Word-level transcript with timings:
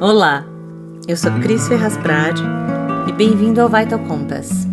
Olá, 0.00 0.46
eu 1.06 1.14
sou 1.14 1.30
Cris 1.42 1.68
Ferraz 1.68 1.94
Prade 1.98 2.42
e 3.06 3.12
bem-vindo 3.12 3.60
ao 3.60 3.68
Vital 3.68 3.98
Compass. 3.98 4.66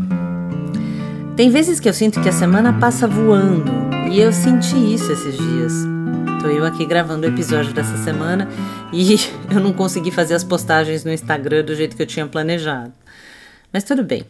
Tem 1.35 1.49
vezes 1.49 1.81
que 1.81 1.89
eu 1.89 1.93
sinto 1.93 2.21
que 2.21 2.29
a 2.29 2.31
semana 2.31 2.79
passa 2.79 3.09
voando 3.09 3.69
e 4.09 4.21
eu 4.21 4.31
senti 4.31 4.77
isso 4.77 5.11
esses 5.11 5.35
dias. 5.35 5.73
Tô 6.41 6.47
eu 6.47 6.63
aqui 6.63 6.85
gravando 6.85 7.27
o 7.27 7.29
episódio 7.29 7.73
dessa 7.73 7.97
semana 7.97 8.47
e 8.93 9.15
eu 9.53 9.59
não 9.59 9.73
consegui 9.73 10.11
fazer 10.11 10.33
as 10.33 10.45
postagens 10.45 11.03
no 11.03 11.11
Instagram 11.11 11.65
do 11.65 11.75
jeito 11.75 11.97
que 11.97 12.03
eu 12.03 12.07
tinha 12.07 12.25
planejado. 12.25 12.93
Mas 13.73 13.83
tudo 13.83 14.05
bem. 14.05 14.25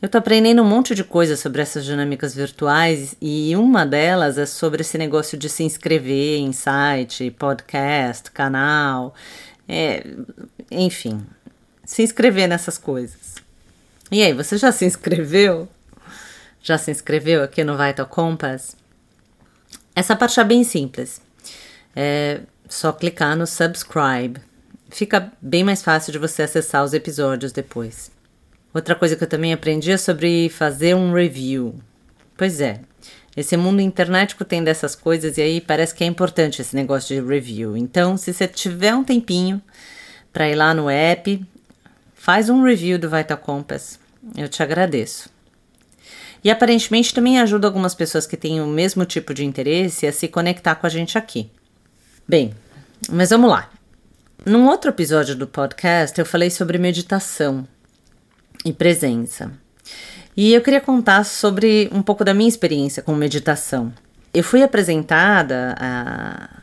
Eu 0.00 0.08
tô 0.08 0.16
aprendendo 0.16 0.62
um 0.62 0.66
monte 0.66 0.94
de 0.94 1.04
coisa 1.04 1.36
sobre 1.36 1.60
essas 1.60 1.84
dinâmicas 1.84 2.34
virtuais 2.34 3.14
e 3.20 3.54
uma 3.54 3.84
delas 3.84 4.38
é 4.38 4.46
sobre 4.46 4.80
esse 4.80 4.96
negócio 4.96 5.36
de 5.36 5.50
se 5.50 5.62
inscrever 5.62 6.38
em 6.38 6.52
site, 6.52 7.30
podcast, 7.32 8.30
canal, 8.30 9.14
é, 9.72 10.04
enfim, 10.68 11.24
se 11.84 12.02
inscrever 12.02 12.48
nessas 12.48 12.76
coisas. 12.76 13.36
E 14.10 14.20
aí, 14.20 14.32
você 14.32 14.58
já 14.58 14.72
se 14.72 14.84
inscreveu? 14.84 15.68
Já 16.60 16.76
se 16.76 16.90
inscreveu 16.90 17.44
aqui 17.44 17.62
no 17.62 17.78
Vital 17.78 18.06
Compass? 18.06 18.74
Essa 19.94 20.16
parte 20.16 20.40
é 20.40 20.44
bem 20.44 20.64
simples. 20.64 21.22
É 21.94 22.40
só 22.68 22.92
clicar 22.92 23.36
no 23.36 23.46
subscribe. 23.46 24.40
Fica 24.90 25.32
bem 25.40 25.62
mais 25.62 25.82
fácil 25.82 26.12
de 26.12 26.18
você 26.18 26.42
acessar 26.42 26.82
os 26.82 26.92
episódios 26.92 27.52
depois. 27.52 28.10
Outra 28.74 28.96
coisa 28.96 29.14
que 29.14 29.22
eu 29.22 29.28
também 29.28 29.52
aprendi 29.52 29.92
é 29.92 29.96
sobre 29.96 30.48
fazer 30.48 30.96
um 30.96 31.12
review. 31.12 31.76
Pois 32.36 32.60
é, 32.60 32.80
esse 33.36 33.56
mundo 33.56 33.80
internetico 33.80 34.44
tem 34.44 34.62
dessas 34.62 34.94
coisas 34.94 35.38
e 35.38 35.42
aí 35.42 35.60
parece 35.60 35.94
que 35.94 36.02
é 36.02 36.06
importante 36.06 36.60
esse 36.60 36.74
negócio 36.74 37.14
de 37.14 37.26
review. 37.26 37.76
Então, 37.76 38.16
se 38.16 38.32
você 38.32 38.48
tiver 38.48 38.94
um 38.94 39.04
tempinho 39.04 39.62
para 40.32 40.48
ir 40.48 40.54
lá 40.54 40.74
no 40.74 40.90
app, 40.90 41.44
faz 42.14 42.50
um 42.50 42.62
review 42.62 42.98
do 42.98 43.08
Vital 43.08 43.38
Compass. 43.38 43.98
Eu 44.36 44.48
te 44.48 44.62
agradeço. 44.62 45.30
E 46.42 46.50
aparentemente 46.50 47.14
também 47.14 47.38
ajuda 47.38 47.66
algumas 47.66 47.94
pessoas 47.94 48.26
que 48.26 48.36
têm 48.36 48.60
o 48.60 48.66
mesmo 48.66 49.04
tipo 49.04 49.32
de 49.32 49.44
interesse 49.44 50.06
a 50.06 50.12
se 50.12 50.26
conectar 50.26 50.74
com 50.74 50.86
a 50.86 50.90
gente 50.90 51.16
aqui. 51.16 51.50
Bem, 52.26 52.54
mas 53.10 53.30
vamos 53.30 53.50
lá. 53.50 53.70
Num 54.44 54.66
outro 54.66 54.90
episódio 54.90 55.36
do 55.36 55.46
podcast, 55.46 56.18
eu 56.18 56.24
falei 56.24 56.50
sobre 56.50 56.78
meditação 56.78 57.68
e 58.64 58.72
presença. 58.72 59.52
E 60.36 60.52
eu 60.54 60.60
queria 60.60 60.80
contar 60.80 61.24
sobre 61.24 61.90
um 61.92 62.02
pouco 62.02 62.24
da 62.24 62.32
minha 62.32 62.48
experiência 62.48 63.02
com 63.02 63.14
meditação. 63.14 63.92
Eu 64.32 64.44
fui 64.44 64.62
apresentada 64.62 65.74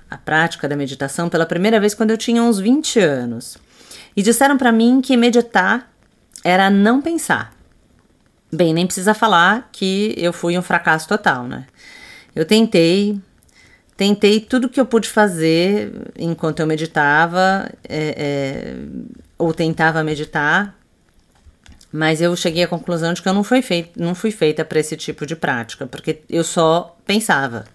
a 0.10 0.18
prática 0.18 0.70
da 0.70 0.76
meditação 0.76 1.28
pela 1.28 1.46
primeira 1.46 1.80
vez 1.80 1.94
quando 1.94 2.12
eu 2.12 2.18
tinha 2.18 2.42
uns 2.42 2.60
20 2.60 3.00
anos. 3.00 3.58
E 4.16 4.24
disseram 4.24 4.58
para 4.58 4.72
mim 4.72 5.02
que 5.02 5.18
meditar 5.18 5.92
era 6.44 6.70
não 6.70 7.02
pensar. 7.02 7.54
Bem, 8.52 8.74
nem 8.74 8.86
precisa 8.86 9.14
falar 9.14 9.70
que 9.72 10.16
eu 10.18 10.32
fui 10.32 10.58
um 10.58 10.62
fracasso 10.62 11.08
total, 11.08 11.44
né? 11.44 11.66
Eu 12.34 12.46
tentei, 12.46 13.20
tentei 13.98 14.40
tudo 14.40 14.70
que 14.70 14.80
eu 14.80 14.86
pude 14.86 15.10
fazer 15.10 15.92
enquanto 16.18 16.62
eu 16.62 16.68
meditava, 16.68 17.70
é, 17.84 18.16
é, 18.18 18.76
ou 19.38 19.54
tentava 19.54 20.04
meditar, 20.04 20.74
mas 21.92 22.22
eu 22.22 22.36
cheguei 22.36 22.64
à 22.64 22.68
conclusão 22.68 23.14
de 23.14 23.22
que 23.22 23.30
eu 23.30 23.34
não 23.34 23.44
fui, 23.44 23.62
fei 23.62 23.92
não 23.96 24.14
fui 24.14 24.32
feita 24.32 24.66
para 24.66 24.80
esse 24.80 24.96
tipo 24.96 25.26
de 25.26 25.36
prática, 25.36 25.88
porque 25.88 26.22
eu 26.30 26.44
só 26.44 26.96
pensava. 27.06 27.66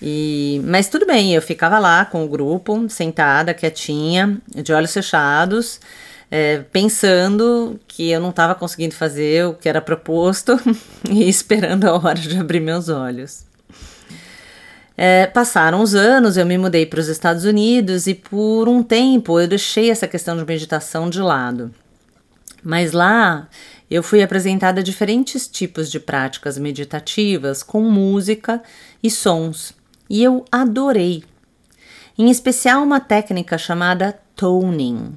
E, 0.00 0.60
mas 0.64 0.88
tudo 0.88 1.06
bem, 1.06 1.32
eu 1.32 1.40
ficava 1.40 1.78
lá 1.78 2.04
com 2.04 2.24
o 2.24 2.28
grupo, 2.28 2.88
sentada, 2.88 3.54
quietinha, 3.54 4.38
de 4.48 4.72
olhos 4.72 4.92
fechados, 4.92 5.80
é, 6.28 6.58
pensando 6.72 7.78
que 7.86 8.10
eu 8.10 8.20
não 8.20 8.30
estava 8.30 8.54
conseguindo 8.54 8.94
fazer 8.94 9.46
o 9.46 9.54
que 9.54 9.68
era 9.68 9.80
proposto 9.80 10.58
e 11.08 11.28
esperando 11.28 11.84
a 11.84 11.92
hora 11.94 12.18
de 12.18 12.36
abrir 12.36 12.60
meus 12.60 12.88
olhos. 12.88 13.44
É, 14.96 15.26
passaram 15.26 15.80
os 15.80 15.94
anos, 15.94 16.36
eu 16.36 16.44
me 16.44 16.58
mudei 16.58 16.84
para 16.84 17.00
os 17.00 17.08
Estados 17.08 17.44
Unidos 17.44 18.06
e 18.06 18.14
por 18.14 18.68
um 18.68 18.82
tempo 18.82 19.38
eu 19.40 19.46
deixei 19.46 19.90
essa 19.90 20.08
questão 20.08 20.36
de 20.36 20.44
meditação 20.44 21.08
de 21.08 21.20
lado. 21.20 21.72
Mas 22.62 22.92
lá 22.92 23.48
eu 23.90 24.02
fui 24.02 24.22
apresentada 24.22 24.80
a 24.80 24.84
diferentes 24.84 25.46
tipos 25.46 25.90
de 25.90 26.00
práticas 26.00 26.56
meditativas 26.56 27.62
com 27.62 27.82
música 27.82 28.62
e 29.02 29.10
sons, 29.10 29.74
e 30.08 30.22
eu 30.22 30.44
adorei. 30.50 31.24
Em 32.16 32.30
especial 32.30 32.82
uma 32.82 33.00
técnica 33.00 33.58
chamada 33.58 34.18
toning. 34.36 35.14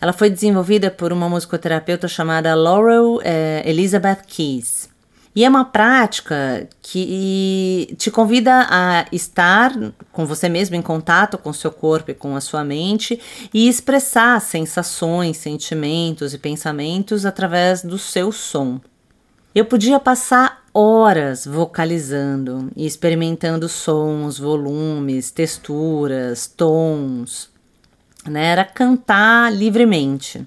Ela 0.00 0.12
foi 0.12 0.30
desenvolvida 0.30 0.90
por 0.90 1.12
uma 1.12 1.28
musicoterapeuta 1.28 2.08
chamada 2.08 2.54
Laurel 2.54 3.20
eh, 3.22 3.62
Elizabeth 3.64 4.22
Keys. 4.26 4.91
E 5.34 5.44
é 5.44 5.48
uma 5.48 5.64
prática 5.64 6.68
que 6.82 7.94
te 7.96 8.10
convida 8.10 8.66
a 8.68 9.06
estar 9.10 9.72
com 10.12 10.26
você 10.26 10.46
mesmo 10.46 10.76
em 10.76 10.82
contato 10.82 11.38
com 11.38 11.48
o 11.48 11.54
seu 11.54 11.70
corpo 11.70 12.10
e 12.10 12.14
com 12.14 12.36
a 12.36 12.40
sua 12.40 12.62
mente 12.62 13.18
e 13.52 13.66
expressar 13.66 14.38
sensações, 14.42 15.38
sentimentos 15.38 16.34
e 16.34 16.38
pensamentos 16.38 17.24
através 17.24 17.82
do 17.82 17.96
seu 17.96 18.30
som. 18.30 18.78
Eu 19.54 19.64
podia 19.64 19.98
passar 19.98 20.62
horas 20.72 21.46
vocalizando 21.46 22.70
e 22.76 22.86
experimentando 22.86 23.68
sons, 23.68 24.38
volumes, 24.38 25.30
texturas, 25.30 26.46
tons. 26.46 27.50
Né? 28.26 28.46
Era 28.46 28.64
cantar 28.64 29.52
livremente. 29.52 30.46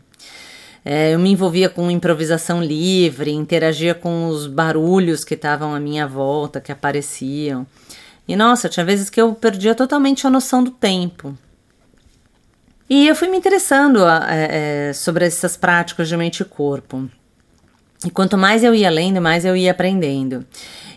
É, 0.87 1.15
eu 1.15 1.19
me 1.19 1.31
envolvia 1.31 1.67
com 1.67 1.89
improvisação 1.89 2.63
livre, 2.63 3.31
interagia 3.31 3.95
com 3.95 4.27
os 4.27 4.45
barulhos 4.45 5.23
que 5.23 5.33
estavam 5.33 5.73
à 5.73 5.79
minha 5.79 6.07
volta, 6.07 6.61
que 6.61 6.71
apareciam. 6.71 7.65
E 8.27 8.35
nossa, 8.35 8.69
tinha 8.69 8.85
vezes 8.85 9.09
que 9.09 9.19
eu 9.19 9.33
perdia 9.33 9.73
totalmente 9.73 10.27
a 10.27 10.29
noção 10.29 10.63
do 10.63 10.69
tempo. 10.69 11.35
E 12.87 13.07
eu 13.07 13.15
fui 13.15 13.27
me 13.27 13.37
interessando 13.37 14.05
é, 14.07 14.89
é, 14.89 14.93
sobre 14.93 15.25
essas 15.25 15.57
práticas 15.57 16.07
de 16.07 16.15
mente 16.15 16.41
e 16.41 16.45
corpo. 16.45 17.09
E 18.05 18.11
quanto 18.11 18.37
mais 18.37 18.63
eu 18.63 18.75
ia 18.75 18.91
lendo, 18.91 19.19
mais 19.19 19.43
eu 19.43 19.55
ia 19.55 19.71
aprendendo. 19.71 20.45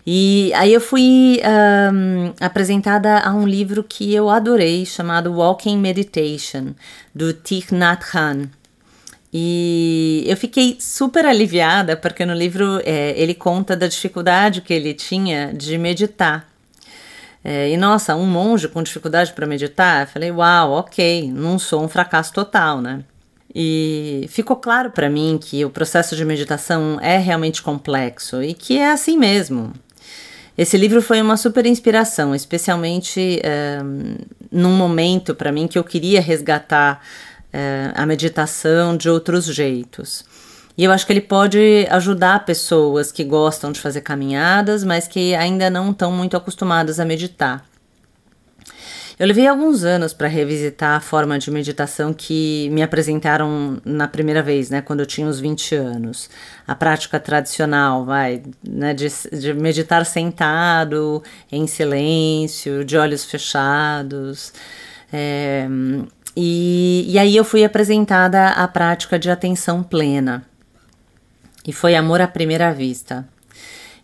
E 0.07 0.53
aí 0.55 0.73
eu 0.73 0.81
fui 0.81 1.41
um, 1.93 2.33
apresentada 2.41 3.21
a 3.21 3.33
um 3.33 3.47
livro 3.47 3.83
que 3.83 4.15
eu 4.15 4.29
adorei, 4.29 4.85
chamado 4.85 5.33
Walking 5.33 5.79
Meditation, 5.79 6.75
do 7.15 7.33
Thich 7.33 7.75
Nhat 7.75 8.05
Hanh. 8.15 8.51
E 9.33 10.25
eu 10.27 10.37
fiquei 10.37 10.79
super 10.81 11.27
aliviada 11.27 11.97
porque 11.97 12.25
no 12.25 12.33
livro 12.33 12.81
é, 12.85 13.13
ele 13.17 13.35
conta 13.35 13.77
da 13.77 13.87
dificuldade 13.87 14.63
que 14.63 14.73
ele 14.73 14.95
tinha 14.95 15.53
de 15.53 15.77
meditar. 15.77 16.49
É, 17.45 17.71
e 17.71 17.77
nossa, 17.77 18.17
um 18.17 18.27
monge 18.27 18.69
com 18.69 18.83
dificuldade 18.83 19.33
para 19.33 19.47
meditar? 19.47 20.03
Eu 20.03 20.07
falei, 20.07 20.31
uau, 20.31 20.73
ok, 20.73 21.31
não 21.31 21.59
sou 21.59 21.85
um 21.85 21.89
fracasso 21.89 22.33
total, 22.33 22.81
né? 22.81 23.05
E 23.55 24.27
ficou 24.29 24.57
claro 24.57 24.91
para 24.91 25.09
mim 25.09 25.39
que 25.41 25.65
o 25.65 25.71
processo 25.71 26.15
de 26.15 26.25
meditação 26.25 26.99
é 27.01 27.19
realmente 27.19 27.63
complexo 27.63 28.43
e 28.43 28.55
que 28.55 28.79
é 28.79 28.91
assim 28.91 29.17
mesmo. 29.17 29.73
Esse 30.57 30.77
livro 30.77 31.01
foi 31.01 31.23
uma 31.23 31.37
super 31.37 31.65
inspiração, 31.67 32.35
especialmente 32.35 33.41
é, 33.45 33.79
num 34.51 34.77
momento 34.77 35.35
para 35.35 35.53
mim 35.53 35.69
que 35.69 35.79
eu 35.79 35.85
queria 35.85 36.21
resgatar 36.21 37.01
é, 37.53 37.93
a 37.95 38.07
meditação 38.07 38.97
de 38.97 39.09
outros 39.09 39.47
jeitos. 39.47 40.25
E 40.77 40.85
eu 40.85 40.93
acho 40.93 41.05
que 41.05 41.13
ele 41.13 41.21
pode 41.21 41.87
ajudar 41.91 42.45
pessoas 42.45 43.11
que 43.11 43.25
gostam 43.25 43.73
de 43.73 43.81
fazer 43.81 44.01
caminhadas, 44.01 44.85
mas 44.85 45.09
que 45.09 45.35
ainda 45.35 45.69
não 45.69 45.91
estão 45.91 46.13
muito 46.13 46.37
acostumadas 46.37 47.01
a 47.01 47.05
meditar. 47.05 47.65
Eu 49.19 49.27
levei 49.27 49.49
alguns 49.49 49.83
anos 49.83 50.13
para 50.13 50.29
revisitar 50.29 50.97
a 50.97 51.01
forma 51.01 51.37
de 51.41 51.51
meditação 51.51 52.15
que 52.15 52.69
me 52.71 52.85
apresentaram 52.85 53.83
na 53.85 54.07
primeira 54.07 54.41
vez, 54.41 54.71
né, 54.71 54.81
quando 54.81 55.01
eu 55.01 55.07
tinha 55.07 55.27
uns 55.27 55.41
20 55.41 55.75
anos. 55.75 56.31
A 56.65 56.77
prática 56.77 57.19
tradicional, 57.19 58.05
vai, 58.05 58.45
né, 58.63 58.95
de, 58.95 59.09
de 59.37 59.53
meditar 59.55 60.07
sentado, 60.07 61.21
em 61.51 61.67
silêncio, 61.67 62.85
de 62.85 62.97
olhos 62.97 63.25
fechados. 63.25 64.53
É, 65.13 65.67
e, 66.41 67.05
e 67.09 67.19
aí 67.19 67.35
eu 67.35 67.43
fui 67.43 67.65
apresentada 67.65 68.51
à 68.51 68.69
prática 68.69 69.19
de 69.19 69.29
atenção 69.29 69.83
plena. 69.83 70.45
E 71.67 71.73
foi 71.73 71.97
amor 71.97 72.21
à 72.21 72.29
primeira 72.29 72.73
vista. 72.73 73.29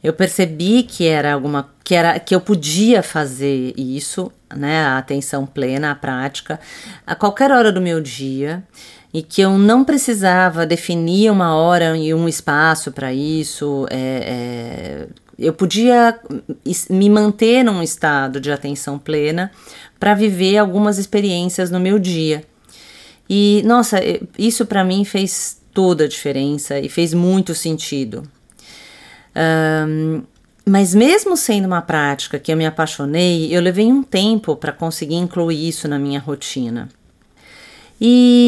Eu 0.03 0.13
percebi 0.13 0.83
que 0.83 1.07
era 1.07 1.33
alguma 1.33 1.73
que 1.85 1.95
era 1.95 2.19
que 2.19 2.35
eu 2.35 2.41
podia 2.41 3.05
fazer 3.05 3.73
isso, 3.77 4.33
né, 4.53 4.85
a 4.85 4.99
atenção 4.99 5.47
plena, 5.47 5.93
a 5.93 5.95
prática, 5.95 6.59
a 7.07 7.15
qualquer 7.15 7.53
hora 7.53 7.71
do 7.71 7.81
meu 7.81 8.01
dia 8.01 8.65
e 9.15 9.23
que 9.23 9.41
eu 9.41 9.57
não 9.57 9.85
precisava 9.85 10.67
definir 10.67 11.31
uma 11.31 11.55
hora 11.55 11.97
e 11.97 12.13
um 12.13 12.29
espaço 12.29 12.91
para 12.91 13.15
isso. 13.15 13.87
É, 13.89 15.07
é, 15.07 15.09
eu 15.39 15.53
podia 15.53 16.19
me 16.91 17.09
manter 17.09 17.63
num 17.63 17.81
estado 17.81 18.41
de 18.41 18.51
atenção 18.51 18.99
plena 18.99 19.53
para 20.01 20.15
viver 20.15 20.59
algumas 20.59 20.99
experiências 20.99 21.71
no 21.71 21.79
meu 21.79 21.97
dia. 21.97 22.43
E 23.31 23.63
nossa, 23.65 24.01
isso 24.37 24.67
para 24.67 24.83
mim 24.83 25.05
fez 25.05 25.63
toda 25.73 26.05
a 26.05 26.09
diferença 26.09 26.81
e 26.81 26.89
fez 26.89 27.15
muito 27.15 27.55
sentido. 27.55 28.25
Um, 29.87 30.23
mas 30.67 30.93
mesmo 30.93 31.37
sendo 31.37 31.67
uma 31.67 31.83
prática 31.83 32.39
que 32.39 32.51
eu 32.51 32.57
me 32.57 32.67
apaixonei, 32.67 33.55
eu 33.55 33.61
levei 33.61 33.87
um 33.87 34.03
tempo 34.03 34.57
para 34.57 34.73
conseguir 34.73 35.17
incluir 35.17 35.69
isso 35.69 35.87
na 35.87 36.01
minha 36.01 36.19
rotina. 36.19 36.89
E 38.01 38.44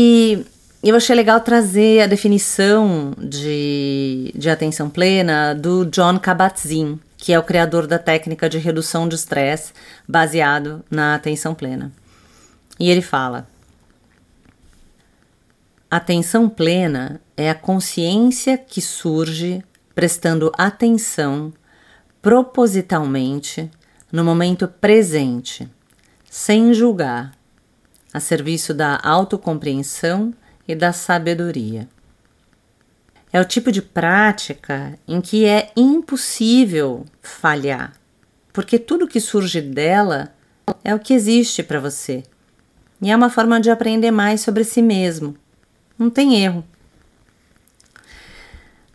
eu 0.88 0.96
achei 0.96 1.16
legal 1.16 1.40
trazer 1.40 2.02
a 2.02 2.06
definição 2.06 3.12
de, 3.18 4.32
de 4.36 4.48
atenção 4.48 4.88
plena 4.88 5.54
do 5.54 5.84
John 5.86 6.18
Kabat-Zinn, 6.18 6.98
que 7.16 7.32
é 7.32 7.38
o 7.38 7.42
criador 7.42 7.86
da 7.86 7.98
técnica 7.98 8.48
de 8.48 8.58
redução 8.58 9.08
de 9.08 9.14
estresse 9.14 9.72
baseado 10.06 10.84
na 10.90 11.14
atenção 11.14 11.54
plena. 11.54 11.90
E 12.78 12.90
ele 12.90 13.02
fala: 13.02 13.48
Atenção 15.90 16.48
plena 16.48 17.20
é 17.36 17.50
a 17.50 17.54
consciência 17.54 18.56
que 18.58 18.80
surge 18.80 19.64
prestando 19.94 20.52
atenção 20.56 21.52
propositalmente 22.20 23.70
no 24.12 24.24
momento 24.24 24.68
presente, 24.68 25.68
sem 26.30 26.74
julgar, 26.74 27.32
a 28.12 28.20
serviço 28.20 28.72
da 28.72 29.00
autocompreensão 29.02 30.32
e 30.66 30.74
da 30.74 30.92
sabedoria. 30.92 31.88
É 33.32 33.40
o 33.40 33.44
tipo 33.44 33.70
de 33.70 33.82
prática 33.82 34.98
em 35.06 35.20
que 35.20 35.44
é 35.44 35.70
impossível 35.76 37.04
falhar, 37.20 37.92
porque 38.52 38.78
tudo 38.78 39.08
que 39.08 39.20
surge 39.20 39.60
dela 39.60 40.32
é 40.82 40.94
o 40.94 40.98
que 40.98 41.12
existe 41.12 41.62
para 41.62 41.80
você. 41.80 42.22
E 43.00 43.10
é 43.10 43.16
uma 43.16 43.28
forma 43.28 43.60
de 43.60 43.70
aprender 43.70 44.10
mais 44.10 44.40
sobre 44.40 44.64
si 44.64 44.80
mesmo. 44.80 45.36
Não 45.98 46.08
tem 46.08 46.42
erro. 46.42 46.64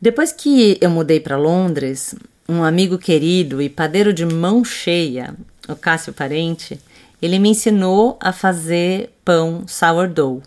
Depois 0.01 0.31
que 0.31 0.77
eu 0.81 0.89
mudei 0.89 1.19
para 1.19 1.37
Londres, 1.37 2.15
um 2.49 2.63
amigo 2.63 2.97
querido 2.97 3.61
e 3.61 3.69
padeiro 3.69 4.11
de 4.11 4.25
mão 4.25 4.65
cheia, 4.65 5.35
o 5.67 5.75
Cássio 5.75 6.11
Parente, 6.11 6.79
ele 7.21 7.37
me 7.37 7.49
ensinou 7.49 8.17
a 8.19 8.33
fazer 8.33 9.15
pão 9.23 9.63
sourdough. 9.67 10.41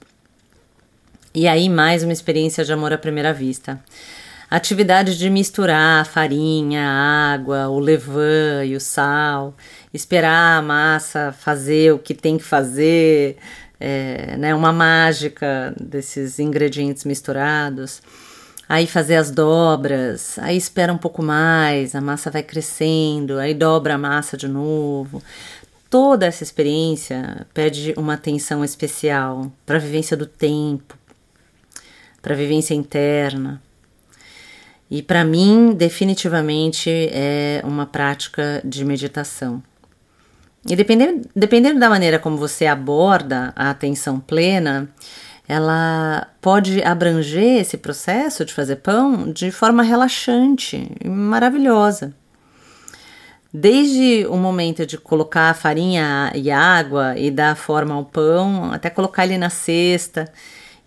E 1.36 1.48
aí, 1.48 1.68
mais 1.68 2.04
uma 2.04 2.12
experiência 2.12 2.64
de 2.64 2.72
amor 2.72 2.92
à 2.92 2.98
primeira 2.98 3.32
vista. 3.32 3.82
A 4.48 4.54
atividade 4.54 5.18
de 5.18 5.28
misturar 5.28 6.02
a 6.02 6.04
farinha, 6.04 6.88
a 6.88 7.32
água, 7.34 7.68
o 7.68 7.80
levain 7.80 8.66
e 8.66 8.76
o 8.76 8.80
sal, 8.80 9.52
esperar 9.92 10.58
a 10.58 10.62
massa 10.62 11.34
fazer 11.36 11.92
o 11.92 11.98
que 11.98 12.14
tem 12.14 12.38
que 12.38 12.44
fazer, 12.44 13.36
é, 13.80 14.36
né, 14.36 14.54
uma 14.54 14.72
mágica 14.72 15.74
desses 15.80 16.38
ingredientes 16.38 17.04
misturados 17.04 18.00
aí 18.68 18.86
fazer 18.86 19.16
as 19.16 19.30
dobras, 19.30 20.38
aí 20.38 20.56
espera 20.56 20.92
um 20.92 20.96
pouco 20.96 21.22
mais, 21.22 21.94
a 21.94 22.00
massa 22.00 22.30
vai 22.30 22.42
crescendo, 22.42 23.38
aí 23.38 23.52
dobra 23.52 23.94
a 23.94 23.98
massa 23.98 24.36
de 24.36 24.48
novo. 24.48 25.22
Toda 25.90 26.26
essa 26.26 26.42
experiência 26.42 27.46
pede 27.52 27.92
uma 27.96 28.14
atenção 28.14 28.64
especial 28.64 29.52
para 29.66 29.76
a 29.76 29.80
vivência 29.80 30.16
do 30.16 30.26
tempo, 30.26 30.96
para 32.24 32.32
a 32.32 32.36
vivência 32.38 32.72
interna. 32.72 33.62
E 34.90 35.02
para 35.02 35.22
mim, 35.24 35.74
definitivamente, 35.76 36.88
é 37.12 37.60
uma 37.64 37.84
prática 37.84 38.62
de 38.64 38.82
meditação. 38.82 39.62
E 40.66 40.74
dependendo, 40.74 41.28
dependendo 41.36 41.78
da 41.78 41.90
maneira 41.90 42.18
como 42.18 42.38
você 42.38 42.64
aborda 42.64 43.52
a 43.54 43.68
atenção 43.68 44.18
plena, 44.18 44.88
ela 45.46 46.28
pode 46.40 46.82
abranger 46.82 47.60
esse 47.60 47.76
processo 47.76 48.42
de 48.42 48.54
fazer 48.54 48.76
pão 48.76 49.30
de 49.30 49.50
forma 49.50 49.82
relaxante 49.82 50.90
e 51.04 51.08
maravilhosa. 51.08 52.14
Desde 53.52 54.26
o 54.30 54.36
momento 54.36 54.86
de 54.86 54.96
colocar 54.96 55.50
a 55.50 55.54
farinha 55.54 56.32
e 56.34 56.50
água 56.50 57.18
e 57.18 57.30
dar 57.30 57.54
forma 57.54 57.94
ao 57.94 58.04
pão, 58.06 58.72
até 58.72 58.88
colocar 58.88 59.26
ele 59.26 59.36
na 59.36 59.50
cesta 59.50 60.32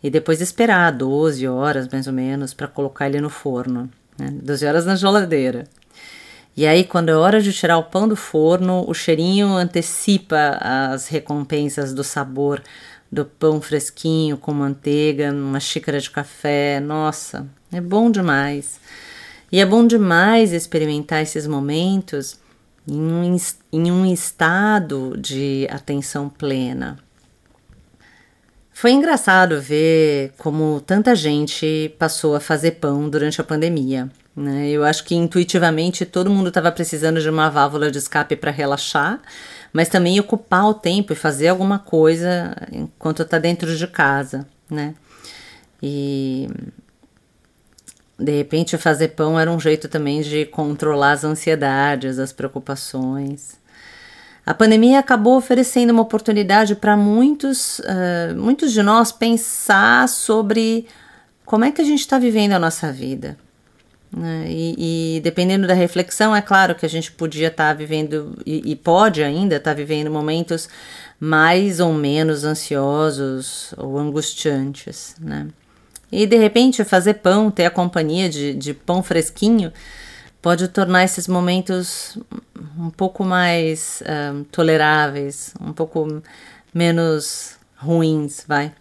e 0.04 0.10
depois 0.10 0.42
esperar 0.42 0.92
12 0.92 1.48
horas 1.48 1.88
mais 1.88 2.08
ou 2.08 2.14
menos 2.14 2.54
para 2.54 2.68
colocar 2.68 3.08
ele 3.08 3.22
no 3.22 3.30
forno, 3.30 3.90
né? 4.18 4.30
12 4.32 4.66
horas 4.66 4.86
na 4.86 4.96
geladeira. 4.96 5.66
E 6.56 6.66
aí, 6.66 6.84
quando 6.84 7.10
é 7.10 7.16
hora 7.16 7.40
de 7.40 7.54
tirar 7.54 7.78
o 7.78 7.84
pão 7.84 8.08
do 8.08 8.16
forno, 8.16 8.84
o 8.88 8.94
cheirinho 8.94 9.50
antecipa 9.50 10.58
as 10.60 11.08
recompensas 11.08 11.94
do 11.94 12.04
sabor 12.04 12.64
do 13.12 13.26
pão 13.26 13.62
fresquinho 13.62 14.38
com 14.38 14.54
manteiga, 14.54 15.32
uma 15.32 15.60
xícara 15.60 16.00
de 16.00 16.10
café. 16.10 16.80
Nossa, 16.80 17.48
é 17.72 17.80
bom 17.80 18.10
demais. 18.10 18.80
E 19.52 19.60
é 19.60 19.66
bom 19.66 19.86
demais 19.86 20.52
experimentar 20.52 21.22
esses 21.22 21.46
momentos 21.48 22.40
em 22.88 23.00
um, 23.00 23.38
em 23.72 23.92
um 23.92 24.06
estado 24.06 25.16
de 25.18 25.68
atenção 25.70 26.28
plena. 26.28 26.98
Foi 28.80 28.92
engraçado 28.92 29.60
ver 29.60 30.34
como 30.38 30.80
tanta 30.82 31.16
gente 31.16 31.96
passou 31.98 32.36
a 32.36 32.40
fazer 32.40 32.74
pão 32.74 33.10
durante 33.10 33.42
a 33.42 33.44
pandemia. 33.44 34.08
Né? 34.36 34.70
Eu 34.70 34.84
acho 34.84 35.04
que 35.04 35.16
intuitivamente 35.16 36.06
todo 36.06 36.30
mundo 36.30 36.50
estava 36.50 36.72
precisando 36.72 37.20
de 37.20 37.28
uma 37.28 37.50
válvula 37.50 37.90
de 37.90 37.98
escape 37.98 38.36
para 38.36 38.52
relaxar 38.52 39.20
mas 39.74 39.90
também 39.90 40.20
ocupar 40.20 40.66
o 40.66 40.74
tempo 40.74 41.14
e 41.14 41.16
fazer 41.16 41.50
alguma 41.50 41.80
coisa 41.80 42.56
enquanto 42.72 43.22
está 43.22 43.38
dentro 43.38 43.76
de 43.76 43.88
casa, 43.88 44.48
né? 44.70 44.96
E 45.82 46.48
de 48.18 48.32
repente 48.32 48.78
fazer 48.78 49.10
pão 49.10 49.40
era 49.40 49.52
um 49.52 49.60
jeito 49.60 49.88
também 49.88 50.22
de 50.22 50.46
controlar 50.46 51.12
as 51.12 51.24
ansiedades, 51.24 52.18
as 52.18 52.34
preocupações. 52.34 53.60
A 54.48 54.54
pandemia 54.54 55.00
acabou 55.00 55.36
oferecendo 55.36 55.92
uma 55.92 56.04
oportunidade 56.04 56.74
para 56.74 56.96
muitos, 56.96 57.80
uh, 57.80 58.34
muitos 58.38 58.72
de 58.72 58.82
nós 58.82 59.12
pensar 59.12 60.08
sobre 60.08 60.88
como 61.46 61.66
é 61.66 61.72
que 61.72 61.82
a 61.82 61.84
gente 61.84 62.00
está 62.00 62.18
vivendo 62.18 62.54
a 62.54 62.60
nossa 62.60 62.90
vida. 62.90 63.38
Né? 64.10 64.46
E, 64.48 65.18
e, 65.18 65.20
dependendo 65.20 65.68
da 65.68 65.74
reflexão, 65.74 66.34
é 66.34 66.42
claro 66.42 66.76
que 66.76 66.86
a 66.86 66.90
gente 66.90 67.12
podia 67.12 67.50
estar 67.50 67.68
tá 67.68 67.74
vivendo 67.74 68.38
e, 68.46 68.72
e, 68.72 68.74
pode 68.74 69.22
ainda 69.22 69.58
estar 69.58 69.72
tá 69.72 69.76
vivendo 69.76 70.10
momentos 70.10 70.70
mais 71.20 71.82
ou 71.82 71.92
menos 71.92 72.46
ansiosos 72.46 73.74
ou 73.76 74.00
angustiantes, 74.00 75.14
né? 75.20 75.48
E 76.10 76.26
de 76.26 76.38
repente 76.38 76.86
fazer 76.86 77.16
pão, 77.16 77.52
ter 77.52 77.66
a 77.66 77.70
companhia 77.70 78.30
de, 78.30 78.54
de 78.54 78.74
pão 78.74 79.04
fresquinho, 79.04 79.74
pode 80.42 80.70
tornar 80.70 81.04
esses 81.04 81.28
momentos 81.28 82.18
um 82.78 82.90
pouco 82.90 83.24
mais 83.24 84.02
um, 84.34 84.44
toleráveis, 84.46 85.54
um 85.60 85.74
pouco 85.74 86.22
menos 86.74 87.58
ruins, 87.78 88.44
vai. 88.48 88.72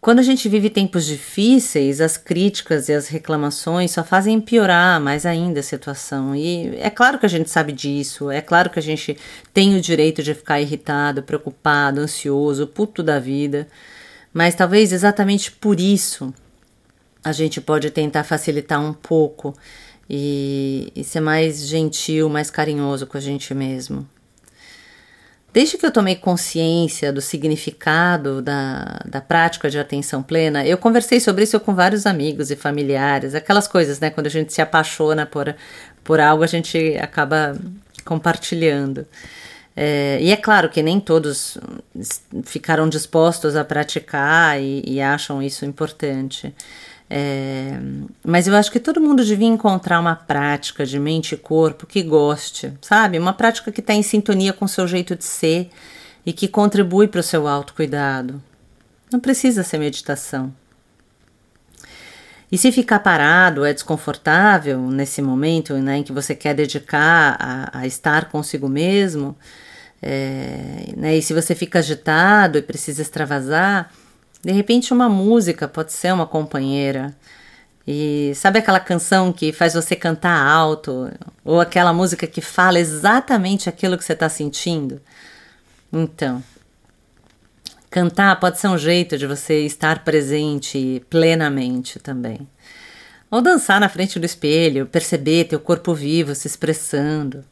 Quando 0.00 0.20
a 0.20 0.22
gente 0.22 0.48
vive 0.48 0.70
tempos 0.70 1.04
difíceis, 1.04 2.00
as 2.00 2.16
críticas 2.16 2.88
e 2.88 2.92
as 2.92 3.08
reclamações 3.08 3.90
só 3.90 4.04
fazem 4.04 4.40
piorar 4.40 5.00
mais 5.00 5.26
ainda 5.26 5.58
a 5.58 5.62
situação. 5.62 6.36
E 6.36 6.76
é 6.78 6.88
claro 6.88 7.18
que 7.18 7.26
a 7.26 7.28
gente 7.28 7.50
sabe 7.50 7.72
disso, 7.72 8.30
é 8.30 8.40
claro 8.40 8.70
que 8.70 8.78
a 8.78 8.82
gente 8.82 9.18
tem 9.52 9.76
o 9.76 9.80
direito 9.80 10.22
de 10.22 10.34
ficar 10.34 10.60
irritado, 10.60 11.22
preocupado, 11.22 12.00
ansioso, 12.00 12.66
puto 12.66 13.02
da 13.02 13.18
vida. 13.18 13.66
Mas 14.32 14.54
talvez 14.54 14.92
exatamente 14.92 15.50
por 15.50 15.80
isso 15.80 16.32
a 17.24 17.32
gente 17.32 17.60
pode 17.60 17.90
tentar 17.90 18.22
facilitar 18.22 18.80
um 18.80 18.92
pouco 18.92 19.52
e, 20.08 20.92
e 20.94 21.04
ser 21.04 21.20
mais 21.20 21.66
gentil, 21.66 22.28
mais 22.28 22.50
carinhoso 22.50 23.06
com 23.06 23.18
a 23.18 23.20
gente 23.20 23.54
mesmo. 23.54 24.08
Desde 25.52 25.78
que 25.78 25.86
eu 25.86 25.90
tomei 25.90 26.14
consciência 26.14 27.12
do 27.12 27.20
significado 27.20 28.42
da, 28.42 29.00
da 29.06 29.20
prática 29.20 29.70
de 29.70 29.78
atenção 29.78 30.22
plena, 30.22 30.64
eu 30.64 30.76
conversei 30.76 31.20
sobre 31.20 31.44
isso 31.44 31.58
com 31.58 31.74
vários 31.74 32.06
amigos 32.06 32.50
e 32.50 32.56
familiares, 32.56 33.34
aquelas 33.34 33.66
coisas, 33.66 33.98
né? 33.98 34.10
Quando 34.10 34.26
a 34.26 34.30
gente 34.30 34.52
se 34.52 34.60
apaixona 34.60 35.24
por, 35.24 35.54
por 36.04 36.20
algo, 36.20 36.44
a 36.44 36.46
gente 36.46 36.96
acaba 37.00 37.58
compartilhando. 38.04 39.06
É, 39.74 40.18
e 40.20 40.30
é 40.30 40.36
claro 40.36 40.68
que 40.68 40.82
nem 40.82 41.00
todos 41.00 41.56
ficaram 42.44 42.88
dispostos 42.88 43.56
a 43.56 43.64
praticar 43.64 44.60
e, 44.60 44.82
e 44.86 45.00
acham 45.00 45.42
isso 45.42 45.64
importante. 45.64 46.54
É, 47.10 47.78
mas 48.22 48.46
eu 48.46 48.54
acho 48.54 48.70
que 48.70 48.78
todo 48.78 49.00
mundo 49.00 49.24
devia 49.24 49.46
encontrar 49.46 49.98
uma 49.98 50.14
prática 50.14 50.84
de 50.84 50.98
mente 50.98 51.34
e 51.34 51.38
corpo 51.38 51.86
que 51.86 52.02
goste, 52.02 52.72
sabe? 52.82 53.18
Uma 53.18 53.32
prática 53.32 53.72
que 53.72 53.80
está 53.80 53.94
em 53.94 54.02
sintonia 54.02 54.52
com 54.52 54.66
o 54.66 54.68
seu 54.68 54.86
jeito 54.86 55.16
de 55.16 55.24
ser 55.24 55.70
e 56.26 56.32
que 56.32 56.46
contribui 56.46 57.08
para 57.08 57.20
o 57.20 57.22
seu 57.22 57.48
autocuidado. 57.48 58.42
Não 59.10 59.18
precisa 59.18 59.62
ser 59.62 59.78
meditação. 59.78 60.52
E 62.52 62.58
se 62.58 62.70
ficar 62.70 62.98
parado 62.98 63.64
é 63.64 63.72
desconfortável 63.72 64.78
nesse 64.90 65.22
momento 65.22 65.74
né, 65.74 65.98
em 65.98 66.02
que 66.02 66.12
você 66.12 66.34
quer 66.34 66.54
dedicar 66.54 67.36
a, 67.40 67.78
a 67.80 67.86
estar 67.86 68.26
consigo 68.26 68.68
mesmo, 68.68 69.36
É, 70.00 70.94
né? 70.96 71.16
E 71.16 71.20
se 71.20 71.34
você 71.34 71.56
fica 71.56 71.80
agitado 71.80 72.56
e 72.56 72.62
precisa 72.62 73.02
extravasar, 73.02 73.90
de 74.42 74.52
repente 74.52 74.92
uma 74.92 75.08
música 75.08 75.66
pode 75.66 75.92
ser 75.92 76.12
uma 76.12 76.26
companheira. 76.26 77.14
E 77.86 78.32
sabe 78.34 78.58
aquela 78.58 78.80
canção 78.80 79.32
que 79.32 79.50
faz 79.52 79.72
você 79.72 79.96
cantar 79.96 80.46
alto? 80.46 81.10
Ou 81.44 81.60
aquela 81.60 81.92
música 81.92 82.26
que 82.26 82.40
fala 82.40 82.78
exatamente 82.78 83.68
aquilo 83.68 83.96
que 83.96 84.04
você 84.04 84.12
está 84.12 84.28
sentindo? 84.28 85.00
Então, 85.90 86.42
cantar 87.90 88.38
pode 88.38 88.58
ser 88.58 88.68
um 88.68 88.76
jeito 88.76 89.16
de 89.16 89.26
você 89.26 89.64
estar 89.64 90.04
presente 90.04 91.02
plenamente 91.08 91.98
também. 91.98 92.46
Ou 93.30 93.40
dançar 93.40 93.80
na 93.80 93.88
frente 93.88 94.18
do 94.18 94.26
espelho, 94.26 94.86
perceber 94.86 95.44
teu 95.44 95.58
corpo 95.58 95.94
vivo 95.94 96.34
se 96.34 96.46
expressando. 96.46 97.42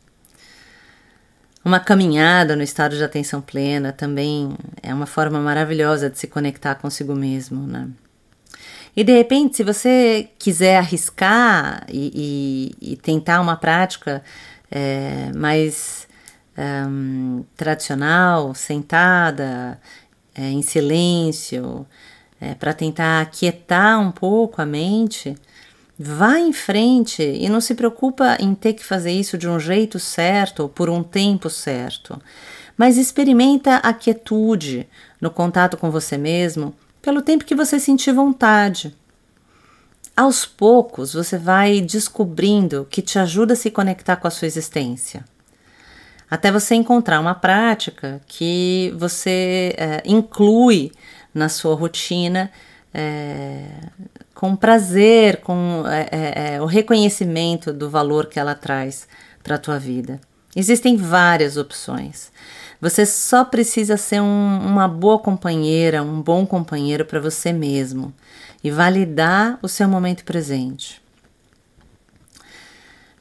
Uma 1.66 1.80
caminhada 1.80 2.54
no 2.54 2.62
estado 2.62 2.96
de 2.96 3.02
atenção 3.02 3.40
plena 3.40 3.92
também 3.92 4.56
é 4.80 4.94
uma 4.94 5.04
forma 5.04 5.40
maravilhosa 5.40 6.08
de 6.08 6.16
se 6.16 6.28
conectar 6.28 6.76
consigo 6.76 7.12
mesmo, 7.12 7.66
né? 7.66 7.88
E 8.94 9.02
de 9.02 9.12
repente, 9.12 9.56
se 9.56 9.64
você 9.64 10.28
quiser 10.38 10.76
arriscar 10.76 11.84
e, 11.88 12.70
e, 12.80 12.92
e 12.92 12.96
tentar 12.96 13.40
uma 13.40 13.56
prática 13.56 14.22
é, 14.70 15.32
mais 15.34 16.06
um, 16.56 17.44
tradicional, 17.56 18.54
sentada, 18.54 19.80
é, 20.36 20.48
em 20.48 20.62
silêncio, 20.62 21.84
é, 22.40 22.54
para 22.54 22.72
tentar 22.72 23.22
aquietar 23.22 23.98
um 23.98 24.12
pouco 24.12 24.62
a 24.62 24.64
mente, 24.64 25.34
Vá 25.98 26.38
em 26.38 26.52
frente 26.52 27.22
e 27.22 27.48
não 27.48 27.60
se 27.60 27.74
preocupa 27.74 28.36
em 28.38 28.54
ter 28.54 28.74
que 28.74 28.84
fazer 28.84 29.12
isso 29.12 29.38
de 29.38 29.48
um 29.48 29.58
jeito 29.58 29.98
certo 29.98 30.60
ou 30.60 30.68
por 30.68 30.90
um 30.90 31.02
tempo 31.02 31.48
certo, 31.48 32.20
mas 32.76 32.98
experimenta 32.98 33.76
a 33.76 33.94
quietude 33.94 34.86
no 35.18 35.30
contato 35.30 35.76
com 35.78 35.90
você 35.90 36.18
mesmo 36.18 36.74
pelo 37.00 37.22
tempo 37.22 37.44
que 37.44 37.54
você 37.54 37.80
sentir 37.80 38.12
vontade. 38.12 38.94
Aos 40.14 40.44
poucos 40.44 41.14
você 41.14 41.38
vai 41.38 41.80
descobrindo 41.80 42.86
que 42.90 43.00
te 43.00 43.18
ajuda 43.18 43.54
a 43.54 43.56
se 43.56 43.70
conectar 43.70 44.16
com 44.16 44.26
a 44.26 44.30
sua 44.30 44.46
existência. 44.46 45.24
Até 46.28 46.50
você 46.50 46.74
encontrar 46.74 47.20
uma 47.20 47.34
prática 47.34 48.20
que 48.26 48.92
você 48.98 49.74
é, 49.78 50.02
inclui 50.04 50.90
na 51.32 51.48
sua 51.48 51.74
rotina 51.74 52.50
é, 52.92 53.68
com 54.36 54.54
prazer, 54.54 55.38
com 55.38 55.82
é, 55.86 56.08
é, 56.12 56.54
é, 56.54 56.62
o 56.62 56.66
reconhecimento 56.66 57.72
do 57.72 57.88
valor 57.88 58.26
que 58.26 58.38
ela 58.38 58.54
traz 58.54 59.08
para 59.42 59.54
a 59.54 59.58
tua 59.58 59.78
vida. 59.78 60.20
Existem 60.54 60.94
várias 60.94 61.56
opções. 61.56 62.30
Você 62.78 63.06
só 63.06 63.46
precisa 63.46 63.96
ser 63.96 64.20
um, 64.20 64.58
uma 64.58 64.86
boa 64.86 65.18
companheira, 65.18 66.02
um 66.02 66.20
bom 66.20 66.46
companheiro 66.46 67.06
para 67.06 67.18
você 67.18 67.50
mesmo 67.50 68.12
e 68.62 68.70
validar 68.70 69.58
o 69.62 69.68
seu 69.68 69.88
momento 69.88 70.22
presente. 70.22 71.00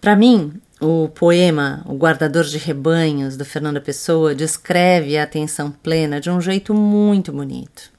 Para 0.01 0.17
mim, 0.17 0.61
o 0.81 1.07
poema 1.07 1.81
O 1.85 1.95
Guardador 1.95 2.43
de 2.43 2.57
Rebanhos, 2.57 3.37
do 3.37 3.45
Fernando 3.45 3.81
Pessoa, 3.81 4.35
descreve 4.35 5.17
a 5.17 5.23
atenção 5.23 5.71
plena 5.71 6.19
de 6.19 6.29
um 6.29 6.41
jeito 6.41 6.73
muito 6.73 7.31
bonito. 7.31 7.94